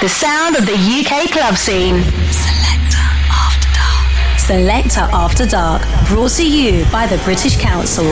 The 0.00 0.08
sound 0.08 0.54
of 0.54 0.64
the 0.64 0.74
UK 0.74 1.28
club 1.32 1.56
scene. 1.56 2.04
Selector 2.30 3.02
After 3.32 3.68
Dark. 3.74 4.38
Selector 4.38 5.00
After 5.12 5.44
Dark. 5.44 5.82
Brought 6.06 6.30
to 6.36 6.48
you 6.48 6.84
by 6.92 7.08
the 7.08 7.18
British 7.24 7.56
Council. 7.56 8.04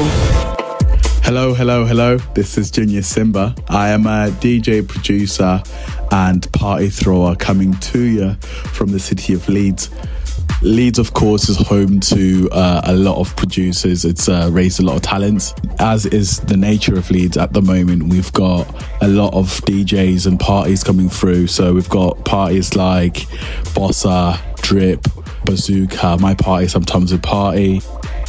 Hello, 1.23 1.55
hello, 1.55 1.85
hello. 1.85 2.17
This 2.35 2.59
is 2.59 2.73
Junior 2.73 3.03
Simba. 3.03 3.55
I 3.69 3.91
am 3.91 4.05
a 4.07 4.33
DJ, 4.41 4.85
producer, 4.87 5.63
and 6.11 6.51
party 6.51 6.89
thrower 6.89 7.37
coming 7.37 7.73
to 7.75 8.01
you 8.01 8.35
from 8.75 8.91
the 8.91 8.99
city 8.99 9.33
of 9.33 9.49
Leeds. 9.49 9.89
Leeds, 10.63 10.99
of 10.99 11.13
course, 11.13 11.49
is 11.49 11.57
home 11.59 12.01
to 12.01 12.49
uh, 12.51 12.81
a 12.85 12.95
lot 12.95 13.19
of 13.19 13.35
producers. 13.37 14.05
It's 14.05 14.29
uh, 14.29 14.49
raised 14.53 14.81
a 14.81 14.83
lot 14.83 14.97
of 14.97 15.03
talents, 15.03 15.55
as 15.79 16.07
is 16.07 16.41
the 16.41 16.57
nature 16.57 16.97
of 16.97 17.11
Leeds 17.11 17.37
at 17.37 17.53
the 17.53 17.63
moment. 17.63 18.05
We've 18.05 18.33
got 18.33 18.67
a 19.03 19.09
lot 19.09 19.35
of 19.35 19.49
DJs 19.63 20.27
and 20.27 20.41
parties 20.41 20.83
coming 20.83 21.09
through. 21.09 21.49
So 21.49 21.75
we've 21.75 21.89
got 21.89 22.25
parties 22.25 22.75
like 22.75 23.15
Bossa, 23.75 24.41
Drip, 24.63 25.07
Bazooka, 25.45 26.19
my 26.21 26.35
party, 26.35 26.69
sometimes 26.69 27.13
a 27.13 27.19
party. 27.19 27.81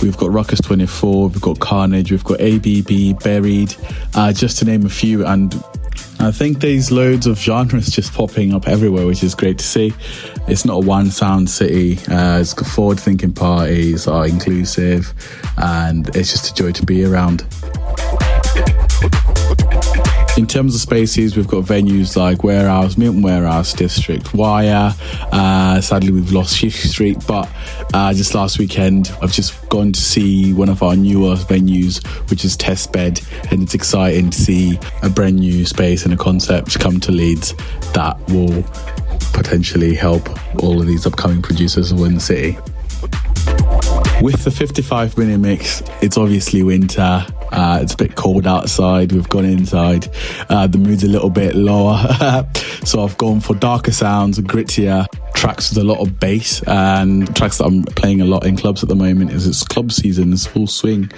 We've 0.03 0.17
got 0.17 0.31
Ruckus 0.31 0.61
24, 0.61 1.29
we've 1.29 1.41
got 1.41 1.59
Carnage, 1.59 2.11
we've 2.11 2.23
got 2.23 2.39
ABB, 2.39 3.19
Buried, 3.23 3.75
uh, 4.13 4.31
just 4.31 4.59
to 4.59 4.65
name 4.65 4.85
a 4.85 4.89
few. 4.89 5.25
And 5.25 5.51
I 6.19 6.31
think 6.31 6.59
there's 6.59 6.91
loads 6.91 7.27
of 7.27 7.39
genres 7.39 7.87
just 7.87 8.13
popping 8.13 8.53
up 8.53 8.67
everywhere, 8.67 9.05
which 9.05 9.23
is 9.23 9.35
great 9.35 9.57
to 9.59 9.65
see. 9.65 9.93
It's 10.47 10.65
not 10.65 10.83
a 10.83 10.85
one 10.85 11.11
sound 11.11 11.49
city. 11.49 11.99
Uh, 12.11 12.39
it's 12.39 12.53
forward 12.73 12.99
thinking 12.99 13.33
parties 13.33 14.07
are 14.07 14.27
inclusive, 14.27 15.13
and 15.57 16.07
it's 16.15 16.31
just 16.31 16.51
a 16.51 16.53
joy 16.53 16.71
to 16.73 16.85
be 16.85 17.05
around. 17.05 17.45
In 20.37 20.45
terms 20.45 20.75
of 20.75 20.81
spaces, 20.81 21.35
we've 21.35 21.47
got 21.47 21.63
venues 21.63 22.15
like 22.15 22.43
Warehouse, 22.43 22.95
Milton 22.95 23.23
Warehouse 23.23 23.73
District, 23.73 24.35
Wire. 24.35 24.93
Uh, 25.31 25.81
sadly, 25.81 26.11
we've 26.11 26.31
lost 26.31 26.55
Sheaf 26.55 26.75
Street, 26.75 27.17
but 27.27 27.49
uh, 27.91 28.13
just 28.13 28.35
last 28.35 28.59
weekend, 28.59 29.11
I've 29.19 29.31
just 29.31 29.67
gone 29.69 29.93
to 29.93 29.99
see 29.99 30.53
one 30.53 30.69
of 30.69 30.83
our 30.83 30.95
newer 30.95 31.33
venues, 31.37 32.05
which 32.29 32.45
is 32.45 32.55
Testbed, 32.55 33.27
and 33.51 33.63
it's 33.63 33.73
exciting 33.73 34.29
to 34.29 34.37
see 34.37 34.79
a 35.01 35.09
brand 35.09 35.37
new 35.37 35.65
space 35.65 36.05
and 36.05 36.13
a 36.13 36.17
concept 36.17 36.79
come 36.79 36.99
to 36.99 37.11
Leeds 37.11 37.55
that 37.95 38.15
will 38.29 38.61
potentially 39.33 39.95
help 39.95 40.29
all 40.63 40.79
of 40.79 40.85
these 40.85 41.07
upcoming 41.07 41.41
producers 41.41 41.91
within 41.95 42.13
the 42.13 42.21
city. 42.21 42.57
With 44.21 44.43
the 44.43 44.51
55 44.51 45.17
minute 45.17 45.37
mix, 45.39 45.83
it's 46.01 46.17
obviously 46.17 46.63
winter. 46.63 47.25
Uh, 47.51 47.79
it's 47.81 47.93
a 47.93 47.97
bit 47.97 48.15
cold 48.15 48.47
outside. 48.47 49.11
We've 49.11 49.29
gone 49.29 49.45
inside. 49.45 50.07
Uh, 50.49 50.65
the 50.65 50.79
mood's 50.79 51.03
a 51.03 51.07
little 51.07 51.29
bit 51.29 51.55
lower. 51.55 51.97
so 52.83 53.03
I've 53.03 53.15
gone 53.17 53.41
for 53.41 53.53
darker 53.53 53.91
sounds, 53.91 54.39
grittier 54.39 55.05
tracks 55.35 55.69
with 55.69 55.77
a 55.77 55.83
lot 55.83 55.99
of 55.99 56.19
bass 56.19 56.63
and 56.63 57.33
tracks 57.35 57.59
that 57.59 57.65
I'm 57.65 57.83
playing 57.83 58.21
a 58.21 58.25
lot 58.25 58.43
in 58.43 58.57
clubs 58.57 58.81
at 58.81 58.89
the 58.89 58.95
moment 58.95 59.31
is 59.31 59.45
it's 59.45 59.63
club 59.63 59.91
season, 59.91 60.33
it's 60.33 60.47
full 60.47 60.65
swing. 60.65 61.11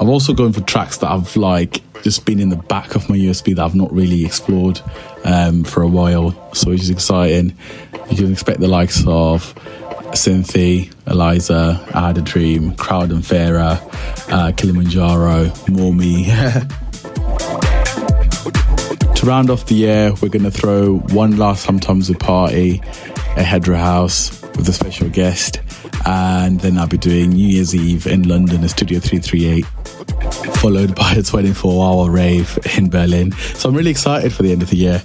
I'm 0.00 0.08
also 0.08 0.34
going 0.34 0.52
for 0.52 0.62
tracks 0.62 0.98
that 0.98 1.10
I've 1.12 1.36
like 1.36 1.80
just 2.02 2.26
been 2.26 2.40
in 2.40 2.48
the 2.48 2.56
back 2.56 2.96
of 2.96 3.08
my 3.08 3.16
USB 3.16 3.54
that 3.54 3.64
I've 3.64 3.76
not 3.76 3.92
really 3.92 4.24
explored 4.24 4.80
um, 5.24 5.62
for 5.62 5.82
a 5.82 5.88
while. 5.88 6.32
So 6.54 6.70
is 6.70 6.90
exciting. 6.90 7.56
You 8.10 8.16
can 8.16 8.32
expect 8.32 8.58
the 8.58 8.68
likes 8.68 9.04
of 9.06 9.54
Cynthie, 10.14 10.90
Eliza, 11.06 11.84
I 11.94 12.08
Had 12.08 12.18
a 12.18 12.22
Dream, 12.22 12.74
Crowd 12.76 13.10
and 13.10 13.26
Fairer, 13.26 13.80
uh, 14.28 14.52
Kilimanjaro, 14.56 15.52
More 15.68 15.92
Me. 15.92 16.24
to 19.14 19.22
round 19.24 19.50
off 19.50 19.66
the 19.66 19.74
year, 19.74 20.12
we're 20.20 20.28
going 20.28 20.44
to 20.44 20.50
throw 20.50 20.98
one 20.98 21.36
last 21.36 21.64
Sometimes 21.64 22.10
a 22.10 22.14
Party 22.14 22.80
at 23.36 23.46
Headrow 23.46 23.76
House 23.76 24.42
with 24.56 24.68
a 24.68 24.72
special 24.72 25.08
guest. 25.08 25.60
And 26.04 26.60
then 26.60 26.78
I'll 26.78 26.88
be 26.88 26.98
doing 26.98 27.30
New 27.30 27.48
Year's 27.48 27.74
Eve 27.74 28.06
in 28.06 28.28
London 28.28 28.64
at 28.64 28.70
Studio 28.70 28.98
338, 28.98 29.64
followed 30.56 30.94
by 30.94 31.12
a 31.12 31.22
24 31.22 31.84
hour 31.84 32.10
rave 32.10 32.58
in 32.76 32.90
Berlin. 32.90 33.32
So 33.54 33.68
I'm 33.68 33.74
really 33.74 33.92
excited 33.92 34.32
for 34.32 34.42
the 34.42 34.52
end 34.52 34.62
of 34.62 34.70
the 34.70 34.76
year. 34.76 35.02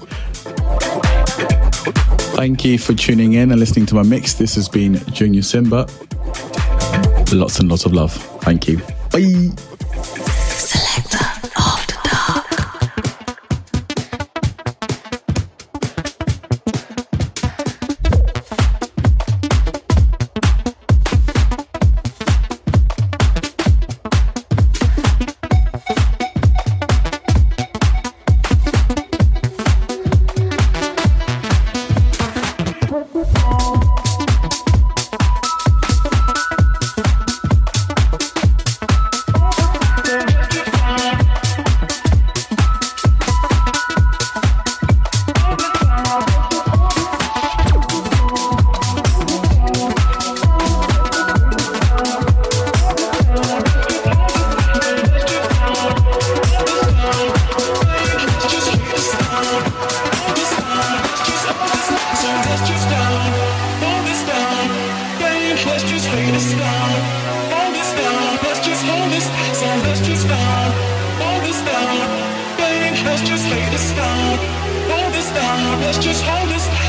Thank 2.37 2.63
you 2.63 2.77
for 2.77 2.93
tuning 2.93 3.33
in 3.33 3.49
and 3.49 3.59
listening 3.59 3.87
to 3.87 3.95
my 3.95 4.03
mix. 4.03 4.35
This 4.35 4.53
has 4.53 4.69
been 4.69 4.97
Junior 5.11 5.41
Simba. 5.41 5.87
Lots 7.33 7.57
and 7.57 7.67
lots 7.67 7.85
of 7.85 7.93
love. 7.93 8.13
Thank 8.43 8.67
you. 8.67 8.79
Bye. 9.11 9.49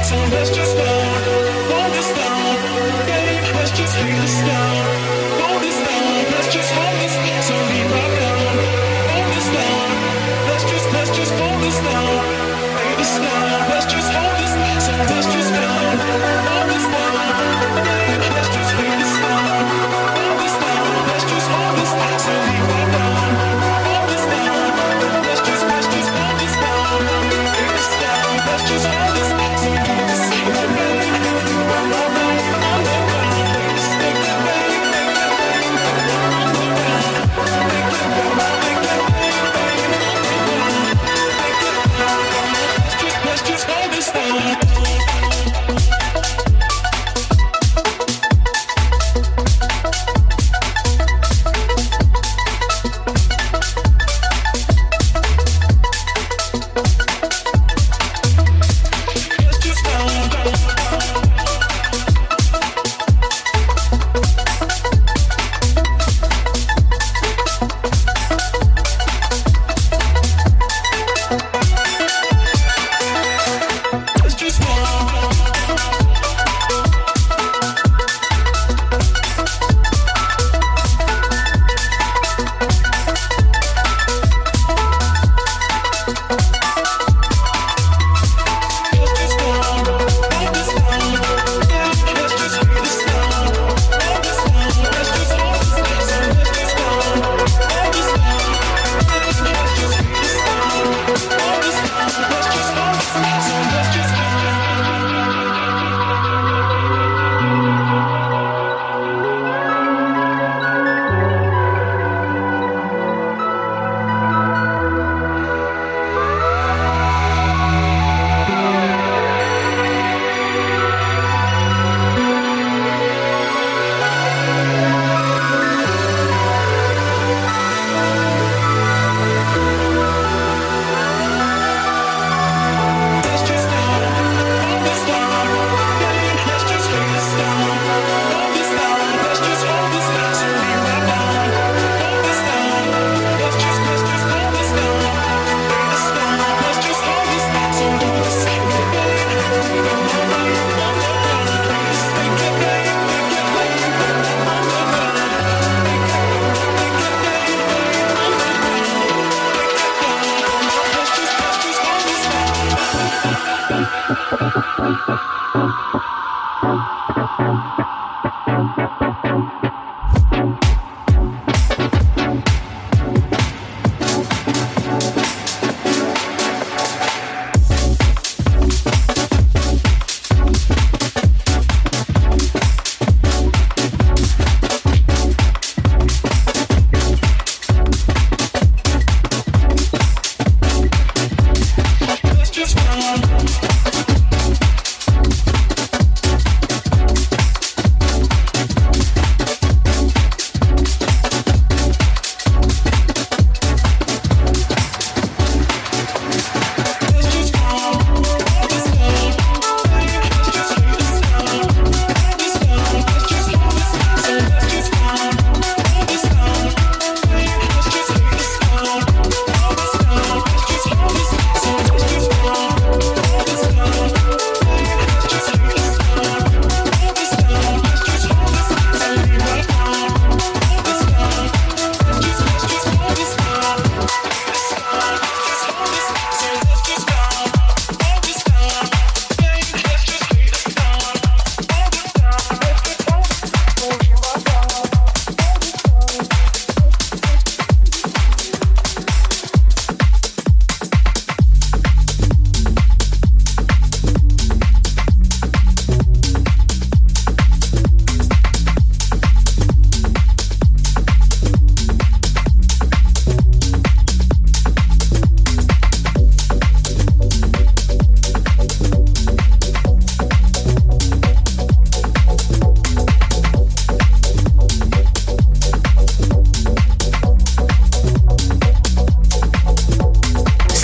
So 0.08 0.16
let's 0.30 0.48
just 0.48 0.74
go. 0.74 1.07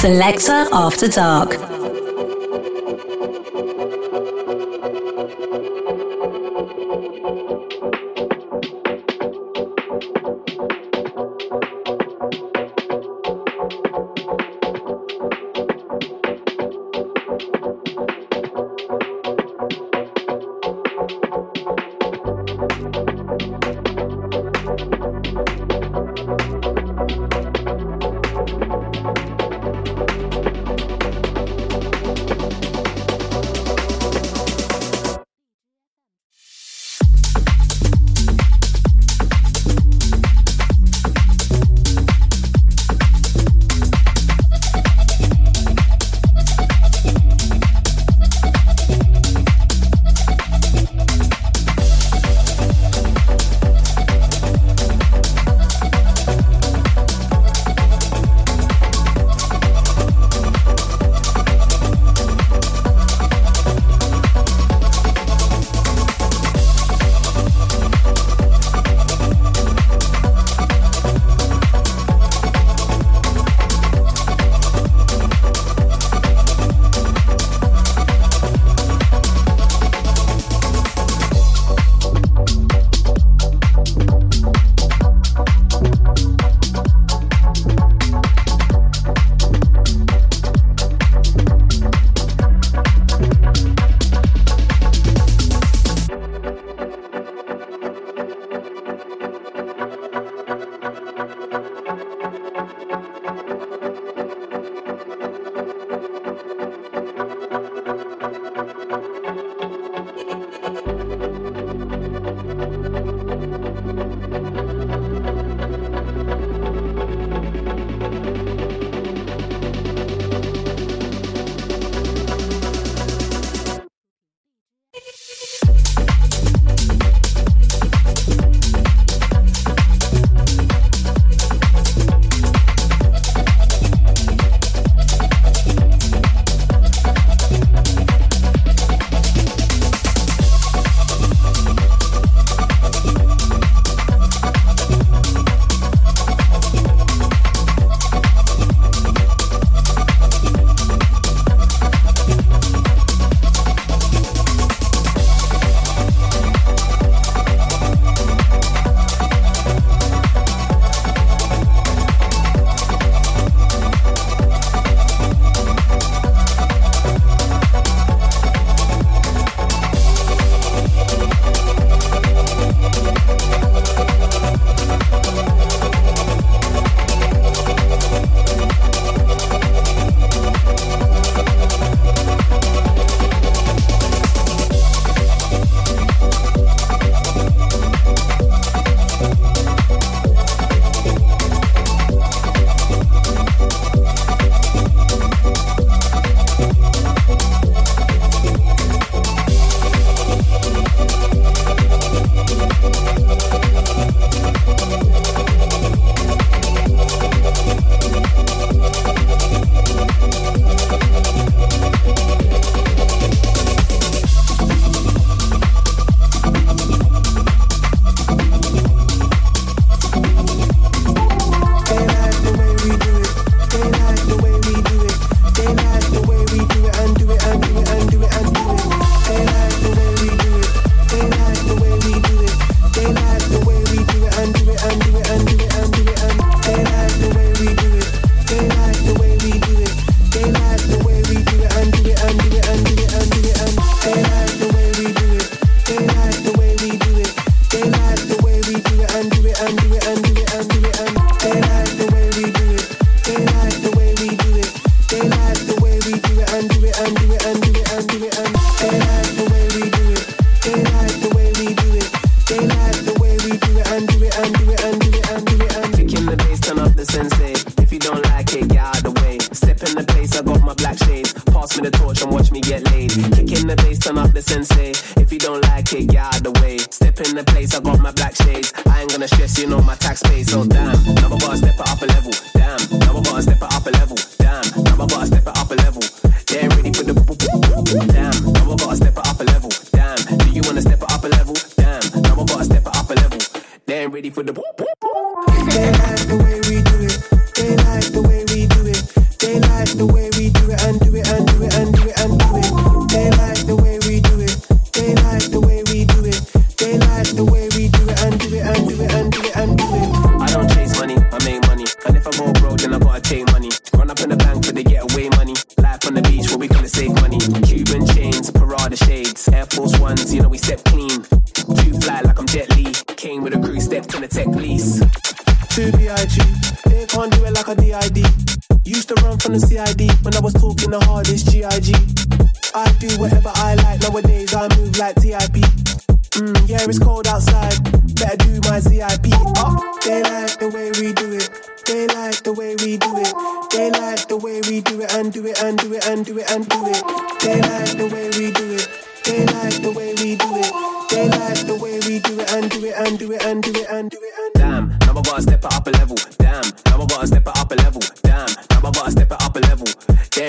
Selector 0.05 0.69
After 0.71 1.09
Dark. 1.09 1.74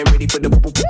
The 0.04 0.12
way 0.12 0.18
we 0.18 0.72
do 0.72 0.85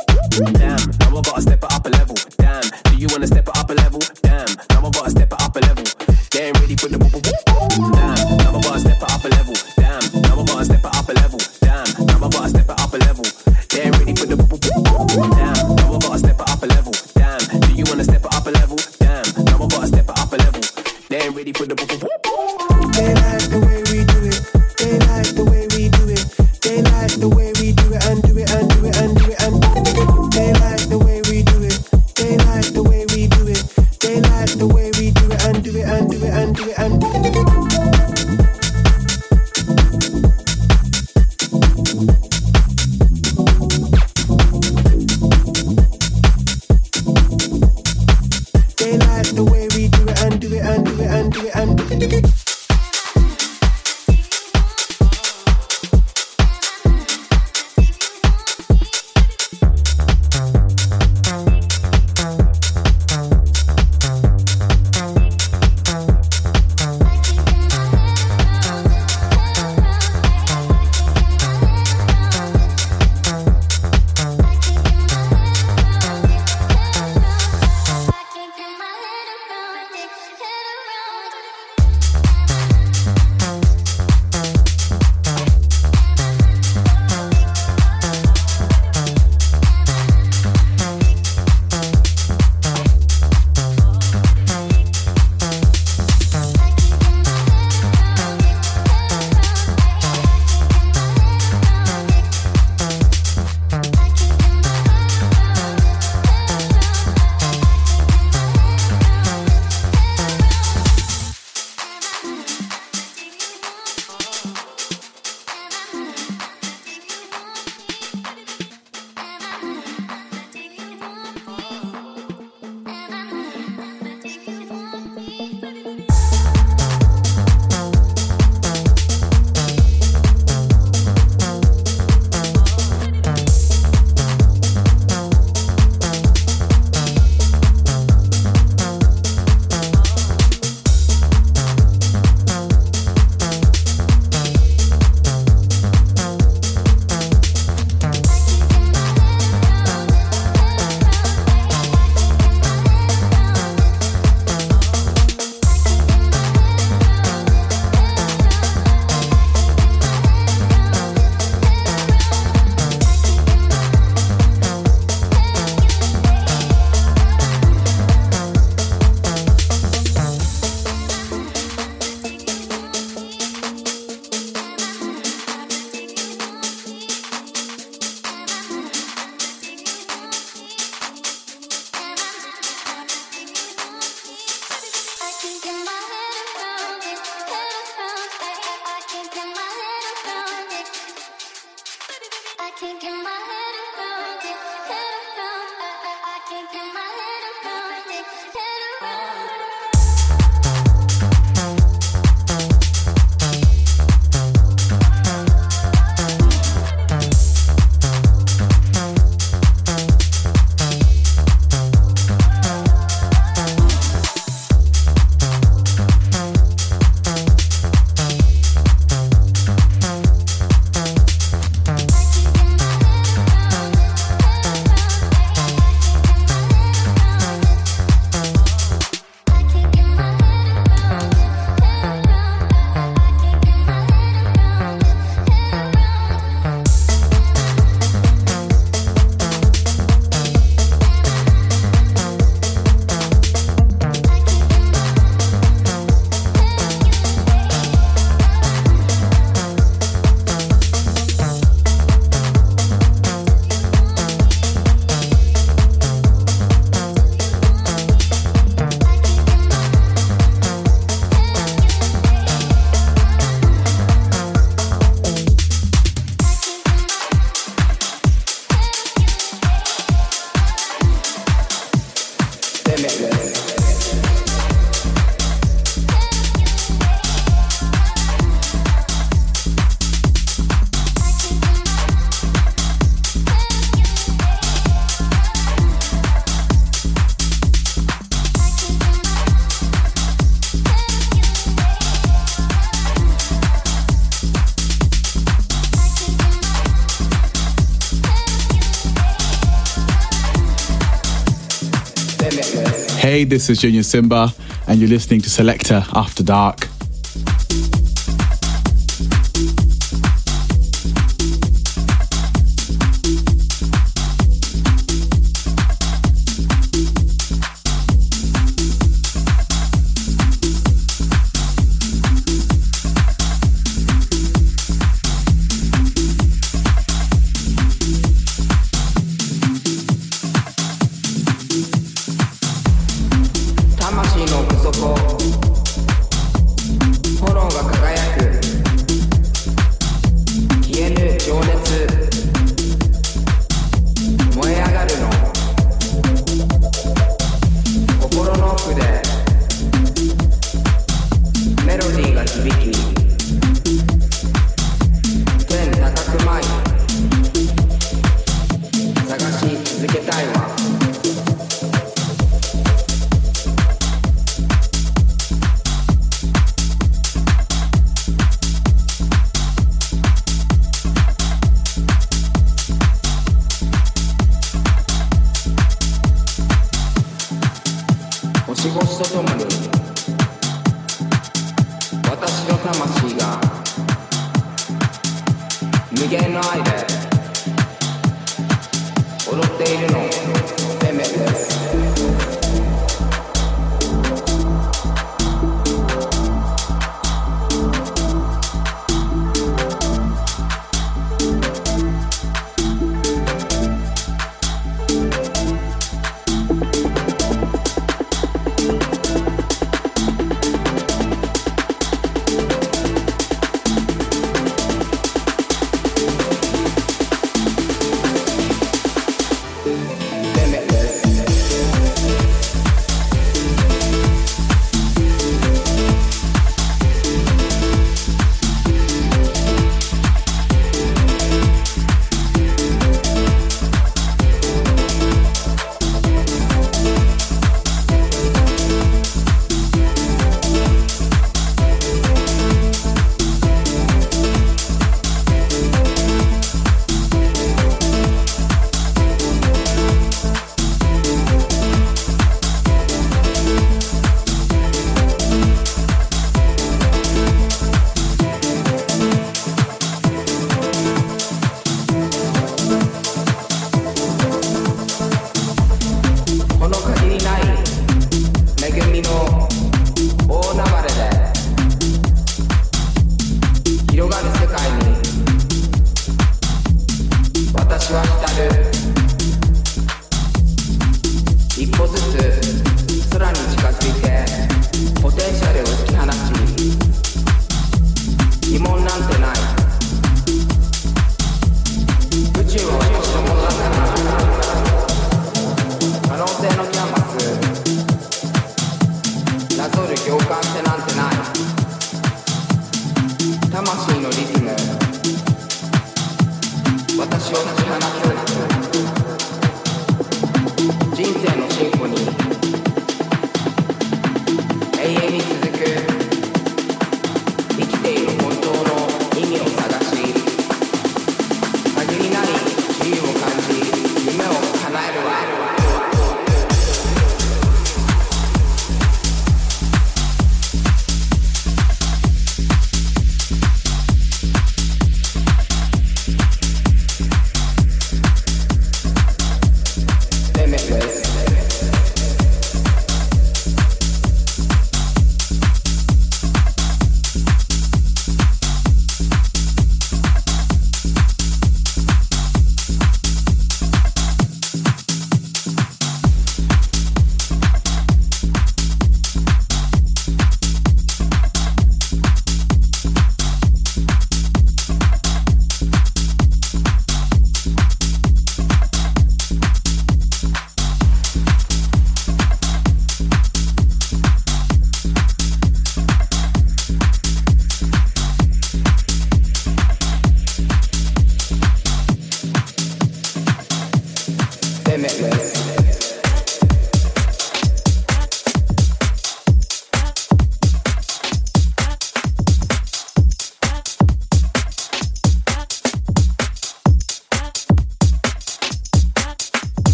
Hey, 303.35 303.43
this 303.43 303.69
is 303.69 303.79
Junior 303.79 304.03
Simba, 304.03 304.53
and 304.87 304.97
you're 304.97 305.09
listening 305.09 305.41
to 305.41 305.49
Selector 305.49 306.05
After 306.13 306.41
Dark. 306.41 306.84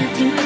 you. 0.00 0.39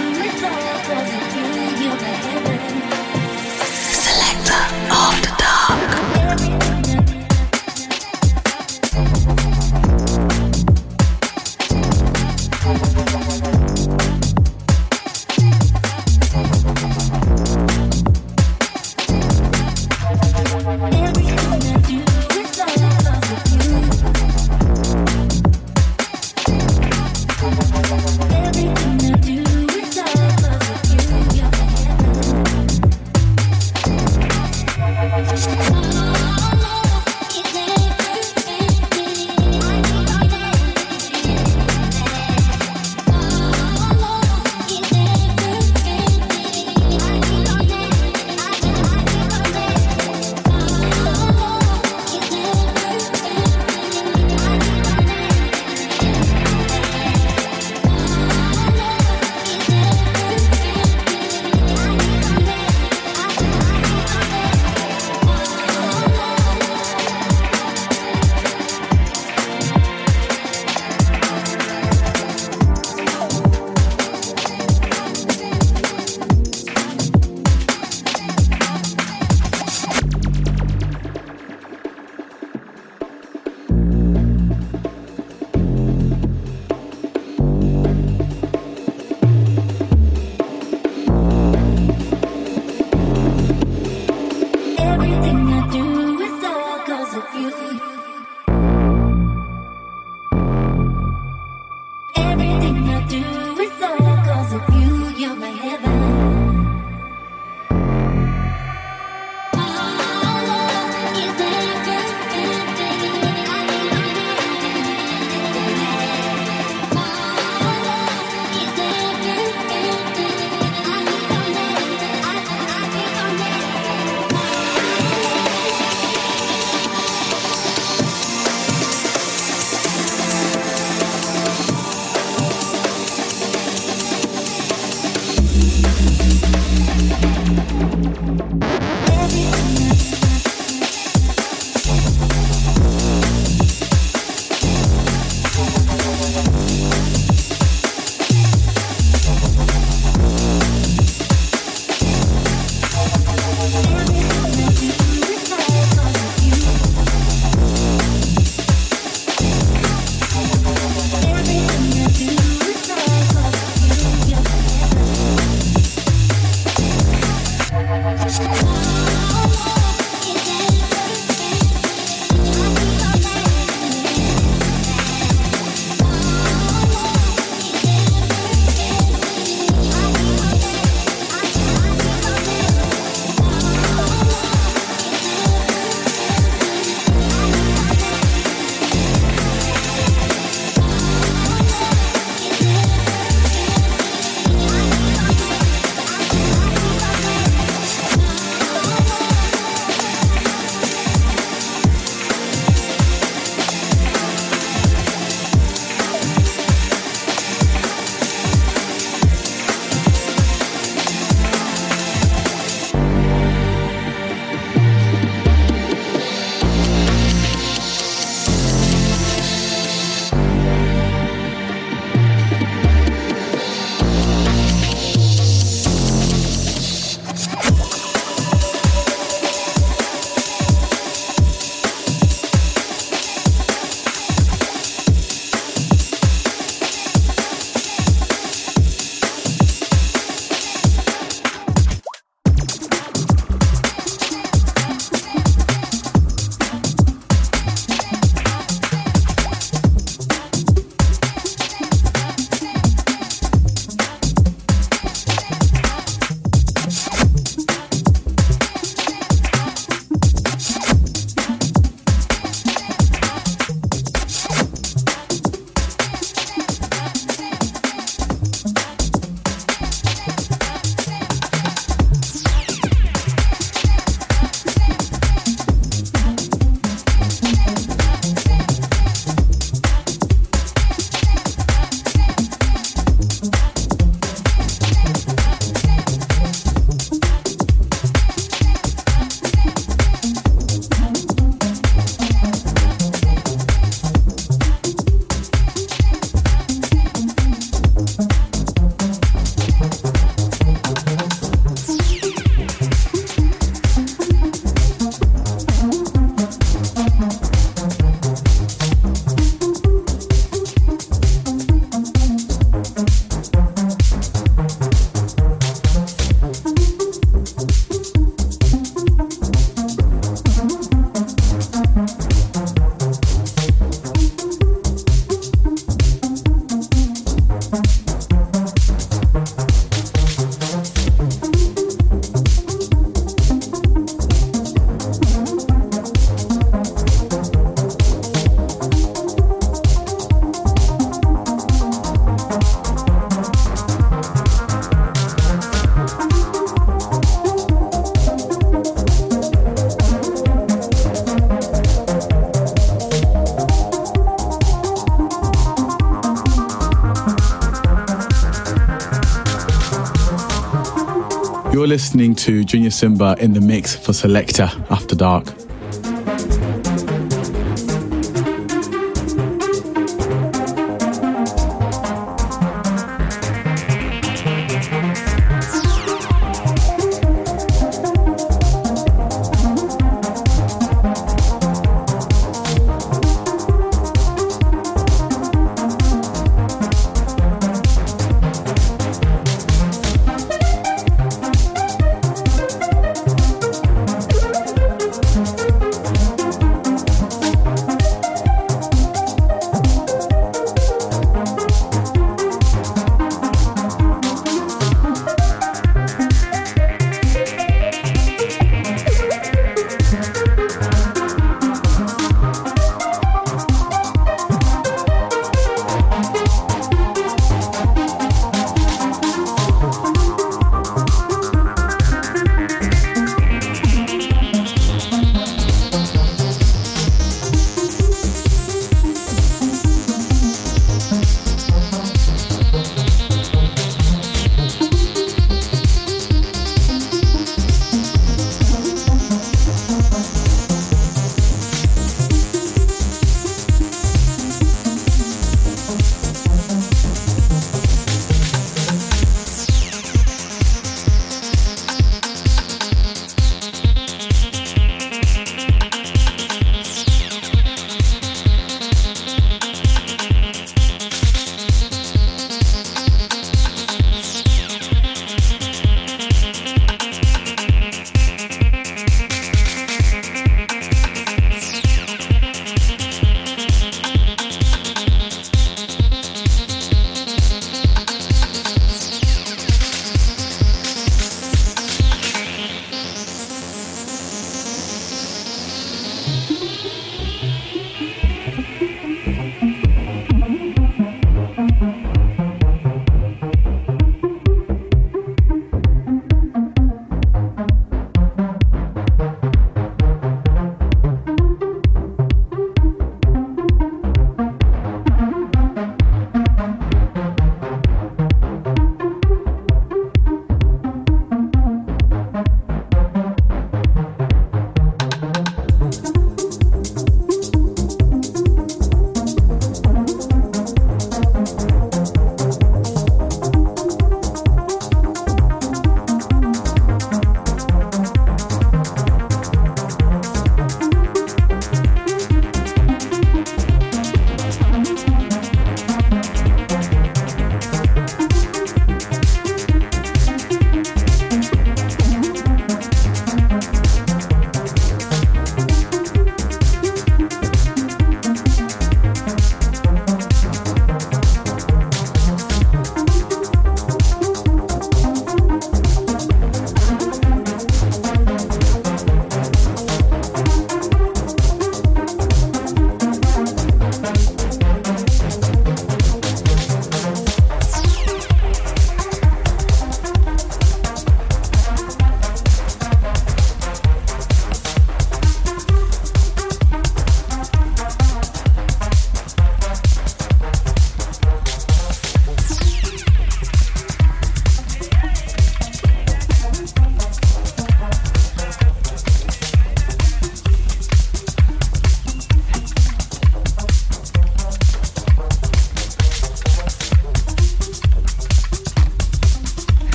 listening 361.94 362.34
to 362.34 362.64
Junior 362.64 362.90
Simba 362.90 363.36
in 363.38 363.52
the 363.52 363.60
mix 363.60 363.94
for 363.94 364.12
Selector 364.12 364.68
After 364.90 365.14
Dark. 365.14 365.63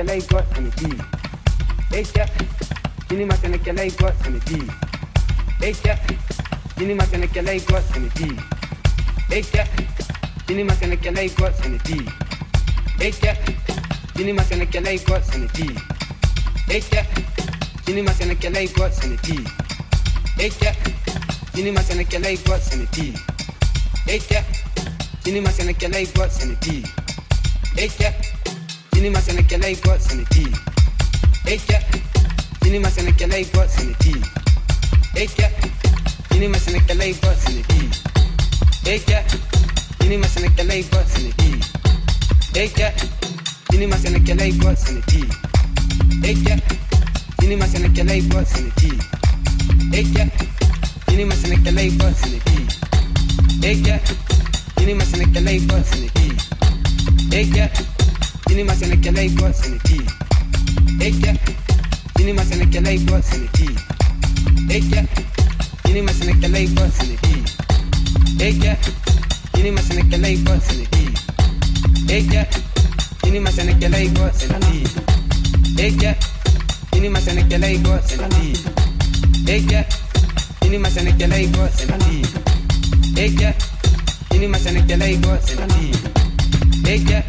تنكلا 0.00 0.14
يقول 0.14 0.44
حمدي 0.54 0.96
إيكا 1.94 2.26
كيني 3.08 3.24
ما 3.24 3.34
تنكلا 3.36 3.82
يقول 3.82 4.12
حمدي 4.24 4.62
إيكا 5.62 5.98
كيني 6.78 6.94
ما 6.94 7.04
تنكلا 7.04 7.52
يقول 7.52 7.82
حمدي 7.94 8.36
إيكا 9.32 9.66
كيني 10.48 10.64
ما 10.64 10.74
تنكلا 10.74 11.20
يقول 11.20 11.52
حمدي 11.62 12.04
إيكا 13.00 13.36
كيني 14.16 14.32
ما 14.32 14.42
تنكلا 14.42 14.90
يقول 14.90 15.22
حمدي 15.32 15.74
إيكا 16.70 17.06
كيني 17.86 18.02
ما 18.02 18.12
تنكلا 18.12 18.60
يقول 18.60 18.90
حمدي 19.02 19.44
إيكا 20.40 20.74
كيني 21.54 21.70
ما 21.70 21.82
تنكلا 21.82 22.28
يقول 22.28 22.60
حمدي 22.70 23.12
إيكا 24.08 24.44
كيني 25.24 25.40
ما 25.40 25.50
تنكلا 25.50 25.98
يقول 25.98 26.30
حمدي 26.40 26.82
إيكا 27.78 28.14
Sini 29.00 29.10
masenekela 29.10 29.68
iko 29.68 29.98
sanity. 29.98 30.46
Eke. 31.46 31.80
Sini 32.62 32.78
masenekela 32.78 33.38
iko 33.38 33.64
sanity. 33.68 34.14
Eke. 35.14 35.50
Sini 36.28 36.48
masenekela 36.48 37.04
iko 37.04 37.26
sanity. 37.42 37.88
Eke. 38.84 39.18
Sini 40.00 40.16
masenekela 40.18 40.74
iko 40.74 40.96
sanity. 41.06 41.50
Eke. 42.52 42.92
Sini 43.70 43.86
masenekela 43.86 44.44
iko 44.44 44.76
sanity. 44.76 45.24
Eke. 46.28 46.60
Sini 47.40 47.56
masenekela 47.56 48.14
iko 48.14 48.44
sanity. 48.44 48.92
Eke. 49.96 50.28
Sini 51.08 51.24
masenekela 51.24 51.80
Cinema 58.50 58.74
senekele 58.74 59.24
iko 59.26 59.52
seneki. 59.52 60.00
Eke. 61.00 61.34
Cinema 62.16 62.44
senekele 62.44 62.94
iko 62.94 63.22
seneki. 63.22 63.68
Eke. 64.68 65.04
Cinema 65.86 66.12
senekele 66.12 66.62
iko 66.64 66.82
seneki. 66.98 67.36
Eke. 68.44 68.76
Cinema 69.54 69.82
senekele 69.82 70.32
iko 70.34 70.52
seneki. 70.66 71.04
Eke. 72.08 72.46
Cinema 73.22 73.50
senekele 73.52 74.04
iko 74.04 74.30
seneki. 74.38 74.82
Eke. 75.78 76.14
Cinema 76.92 77.20
senekele 77.20 77.74
iko 77.74 77.98
seneki. 78.08 78.58
Eke. 79.46 79.84
Cinema 80.60 80.90
senekele 80.90 81.42
iko 81.44 81.68
seneki. 81.76 82.26
Eke. 83.16 83.54
Cinema 84.30 84.58
senekele 84.58 85.12
iko 85.14 85.38
seneki. 85.46 85.98
Eke. 86.86 87.22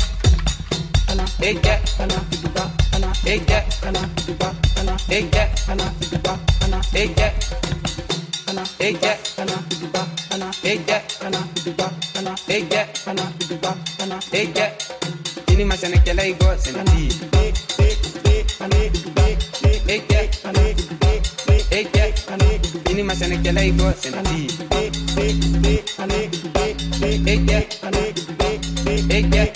Hey, 29.11 29.27
yeah. 29.29 29.50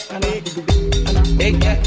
Ella, 1.45 1.77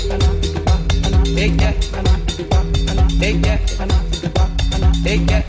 ella, 5.03 5.41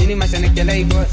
ini 0.00 0.14
masih 0.16 0.40
anak 0.40 0.56
lagi 0.64 0.88
kok, 0.88 1.04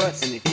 bus. 0.00 0.22
And 0.22 0.34
if 0.36 0.49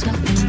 something 0.00 0.39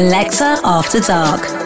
Selector 0.00 0.56
After 0.64 0.98
Dark. 1.00 1.59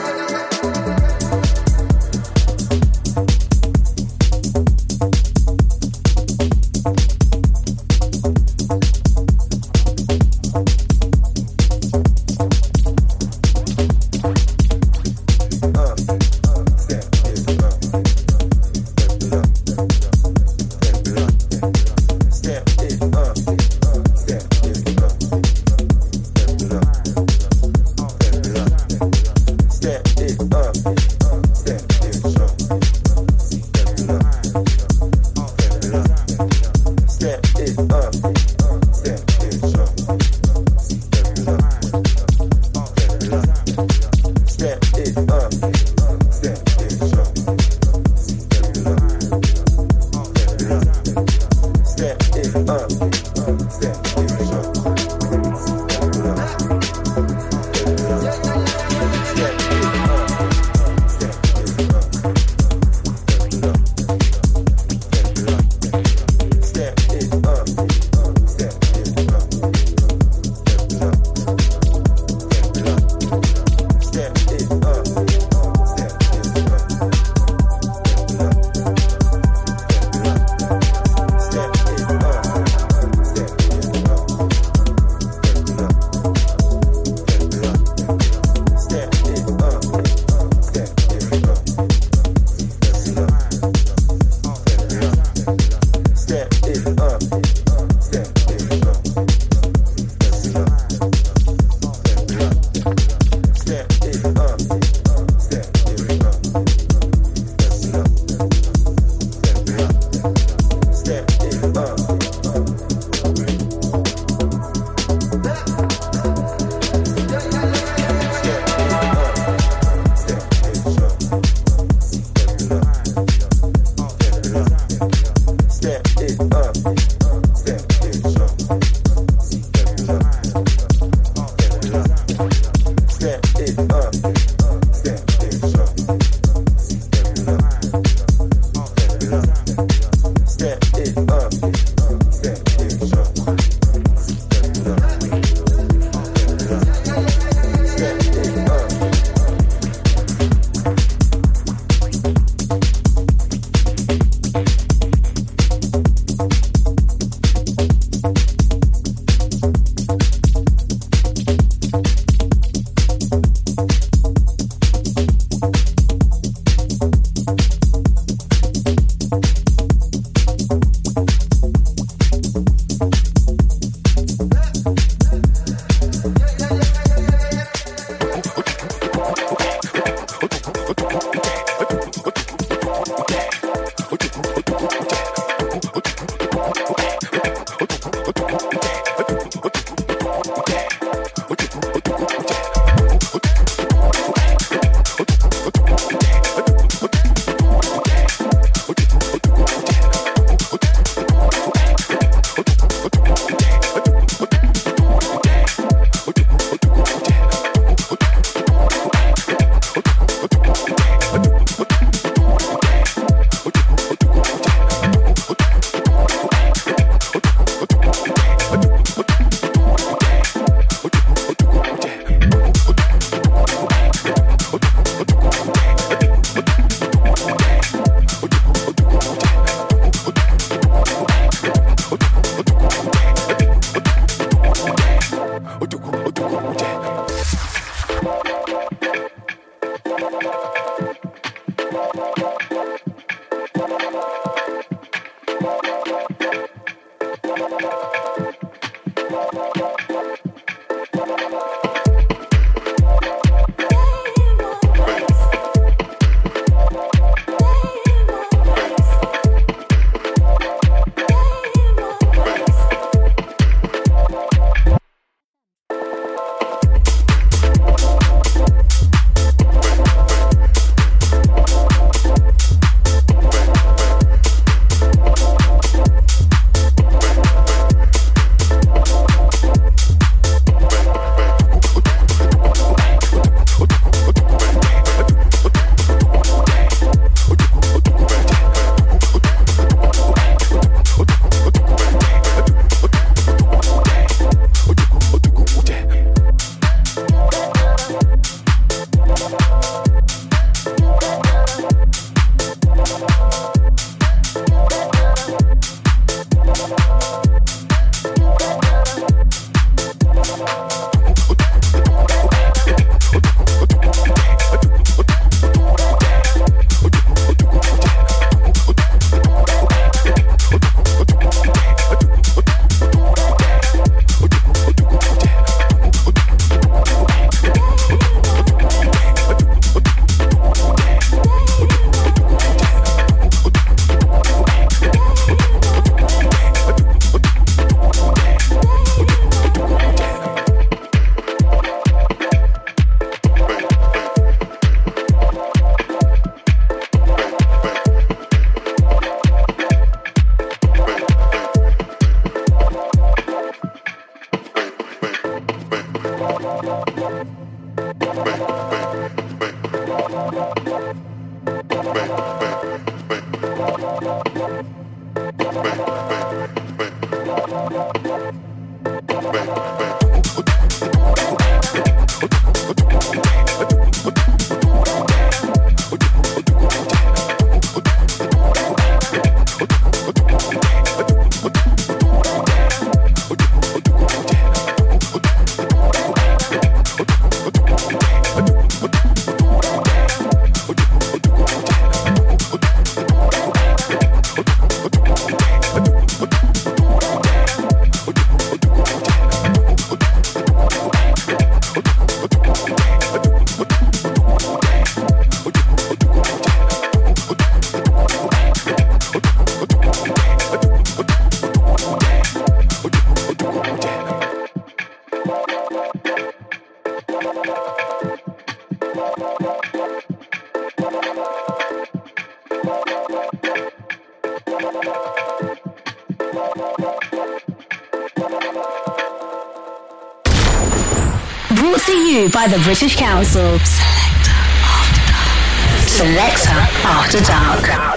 By 432.65 432.77
the 432.79 432.83
British 432.83 433.17
Council. 433.17 433.79
Selector 433.81 434.51
After 434.81 435.21
Dark. 435.27 436.01
Selector 436.09 436.71
After 437.05 437.41
Dark. 437.41 438.14